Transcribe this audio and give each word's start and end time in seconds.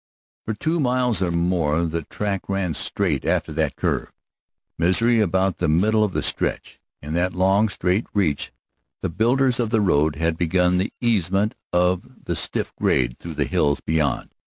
For 0.45 0.55
two 0.55 0.79
miles 0.79 1.21
or 1.21 1.29
more 1.29 1.83
the 1.83 2.01
track 2.05 2.49
ran 2.49 2.73
straight 2.73 3.23
after 3.23 3.51
that 3.51 3.75
curve, 3.75 4.11
Misery 4.75 5.19
about 5.19 5.59
the 5.59 5.67
middle 5.67 6.03
of 6.03 6.13
the 6.13 6.23
stretch. 6.23 6.79
In 7.03 7.13
that 7.13 7.35
long, 7.35 7.69
straight 7.69 8.07
reach 8.11 8.51
the 9.01 9.09
builders 9.09 9.59
of 9.59 9.69
the 9.69 9.79
road 9.79 10.15
had 10.15 10.37
begun 10.37 10.79
the 10.79 10.91
easement 11.01 11.53
of 11.71 12.25
the 12.25 12.35
stiff 12.35 12.75
grade 12.77 13.19
through 13.19 13.35
the 13.35 13.45
hills 13.45 13.79
beyond. 13.79 14.31